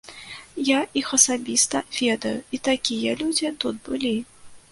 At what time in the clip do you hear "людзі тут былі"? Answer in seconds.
3.23-4.15